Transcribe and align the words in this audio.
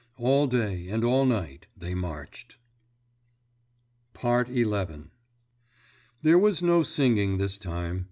All 0.17 0.47
day 0.47 0.87
and 0.87 1.03
all 1.03 1.25
night 1.25 1.67
they 1.77 1.93
marched. 1.93 2.57
XI 4.19 5.03
There 6.23 6.39
was 6.39 6.63
no 6.63 6.81
singing, 6.81 7.37
this 7.37 7.59
time. 7.59 7.99